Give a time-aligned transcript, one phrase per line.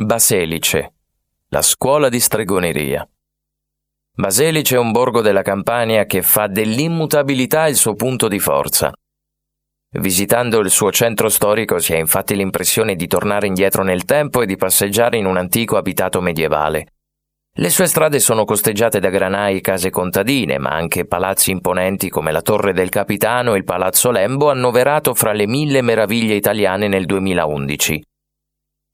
[0.00, 0.92] Baselice,
[1.48, 3.04] la scuola di stregoneria.
[4.14, 8.92] Baselice è un borgo della Campania che fa dell'immutabilità il suo punto di forza.
[9.98, 14.46] Visitando il suo centro storico si ha infatti l'impressione di tornare indietro nel tempo e
[14.46, 16.92] di passeggiare in un antico abitato medievale.
[17.54, 22.30] Le sue strade sono costeggiate da granai e case contadine, ma anche palazzi imponenti come
[22.30, 27.04] la Torre del Capitano e il Palazzo Lembo, annoverato fra le mille meraviglie italiane nel
[27.04, 28.00] 2011.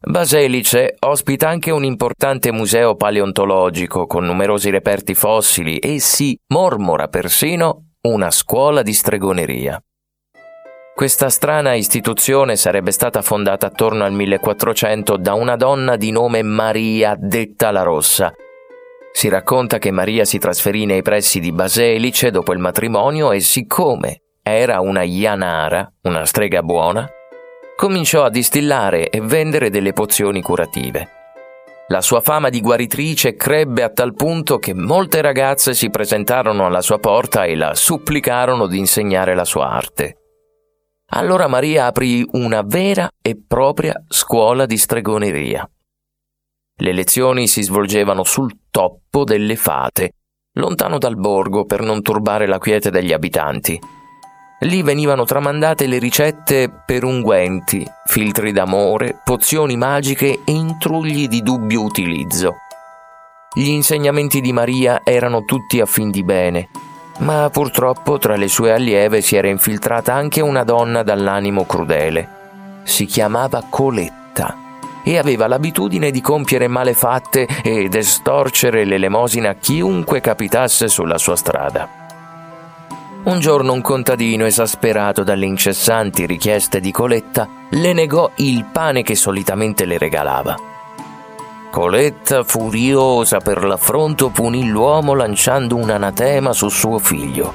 [0.07, 7.93] Baselice ospita anche un importante museo paleontologico con numerosi reperti fossili e si mormora persino
[8.03, 9.83] una scuola di stregoneria.
[10.95, 17.17] Questa strana istituzione sarebbe stata fondata attorno al 1400 da una donna di nome Maria
[17.19, 18.31] detta la Rossa.
[19.11, 24.21] Si racconta che Maria si trasferì nei pressi di Baselice dopo il matrimonio e siccome
[24.43, 27.09] era una Ianara, una strega buona,
[27.77, 31.09] cominciò a distillare e vendere delle pozioni curative.
[31.89, 36.81] La sua fama di guaritrice crebbe a tal punto che molte ragazze si presentarono alla
[36.81, 40.17] sua porta e la supplicarono di insegnare la sua arte.
[41.11, 45.69] Allora Maria aprì una vera e propria scuola di stregoneria.
[46.77, 50.13] Le lezioni si svolgevano sul toppo delle fate,
[50.55, 53.79] lontano dal borgo per non turbare la quiete degli abitanti.
[54.65, 61.83] Lì venivano tramandate le ricette per unguenti, filtri d'amore, pozioni magiche e intrugli di dubbio
[61.83, 62.55] utilizzo.
[63.53, 66.71] Gli insegnamenti di Maria erano tutti a fin di bene,
[67.19, 72.81] ma purtroppo tra le sue allieve si era infiltrata anche una donna dall'animo crudele.
[72.85, 74.57] Si chiamava Coletta
[75.05, 82.04] e aveva l'abitudine di compiere malefatte ed estorcere l'elemosina a chiunque capitasse sulla sua strada.
[83.25, 89.15] Un giorno un contadino, esasperato dalle incessanti richieste di Coletta, le negò il pane che
[89.15, 90.55] solitamente le regalava.
[91.71, 97.51] Coletta, furiosa per l'affronto, punì l'uomo lanciando un anatema su suo figlio.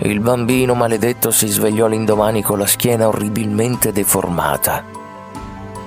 [0.00, 4.84] Il bambino maledetto si svegliò l'indomani con la schiena orribilmente deformata.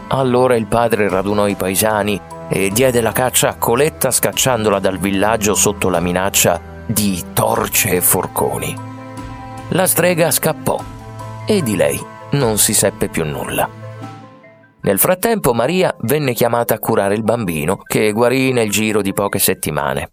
[0.07, 2.19] Allora il padre radunò i paesani
[2.50, 8.02] e diede la caccia a Coletta scacciandola dal villaggio sotto la minaccia di torce e
[8.02, 8.75] forconi.
[9.69, 10.78] La strega scappò
[11.47, 12.00] e di lei
[12.31, 13.69] non si seppe più nulla.
[14.81, 19.40] Nel frattempo Maria venne chiamata a curare il bambino, che guarì nel giro di poche
[19.40, 20.12] settimane.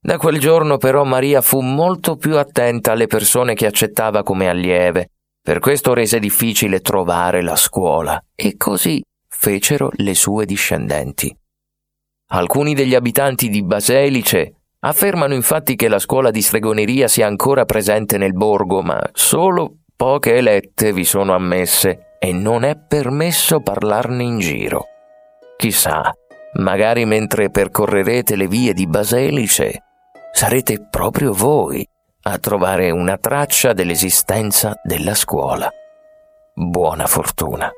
[0.00, 5.10] Da quel giorno però Maria fu molto più attenta alle persone che accettava come allieve,
[5.42, 11.36] per questo rese difficile trovare la scuola e così fecero le sue discendenti.
[12.30, 18.18] Alcuni degli abitanti di Baselice Affermano infatti che la scuola di stregoneria sia ancora presente
[18.18, 24.38] nel borgo, ma solo poche elette vi sono ammesse e non è permesso parlarne in
[24.40, 24.86] giro.
[25.56, 26.12] Chissà,
[26.54, 29.84] magari mentre percorrerete le vie di Baselice,
[30.32, 31.86] sarete proprio voi
[32.22, 35.70] a trovare una traccia dell'esistenza della scuola.
[36.54, 37.70] Buona fortuna.